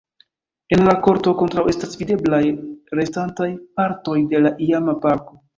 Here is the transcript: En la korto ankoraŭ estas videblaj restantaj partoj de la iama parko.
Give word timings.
En 0.77 0.85
la 0.87 0.95
korto 1.07 1.33
ankoraŭ 1.45 1.65
estas 1.75 1.93
videblaj 2.01 2.41
restantaj 3.01 3.51
partoj 3.81 4.19
de 4.33 4.45
la 4.47 4.57
iama 4.71 4.99
parko. 5.07 5.43